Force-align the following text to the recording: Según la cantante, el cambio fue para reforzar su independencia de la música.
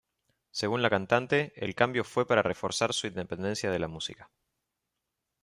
Según 0.49 0.81
la 0.81 0.89
cantante, 0.89 1.53
el 1.55 1.75
cambio 1.75 2.03
fue 2.03 2.25
para 2.25 2.41
reforzar 2.41 2.91
su 2.91 3.05
independencia 3.05 3.69
de 3.69 3.77
la 3.77 3.87
música. 3.87 4.31